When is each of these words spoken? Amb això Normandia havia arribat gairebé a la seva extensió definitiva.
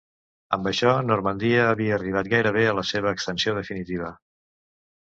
Amb 0.55 0.69
això 0.71 0.93
Normandia 1.09 1.67
havia 1.75 1.93
arribat 1.99 2.33
gairebé 2.35 2.67
a 2.71 2.75
la 2.81 2.89
seva 2.95 3.17
extensió 3.19 3.57
definitiva. 3.61 4.15